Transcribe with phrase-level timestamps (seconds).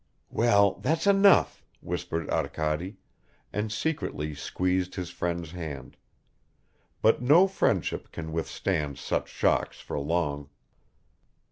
[0.31, 2.97] "Well, that's enough," whispered Arkady,
[3.53, 5.95] and secretly squeezed his friend's hand.
[7.03, 10.49] But no friendship can withstand such shocks for long.